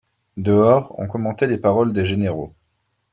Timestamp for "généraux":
2.07-2.55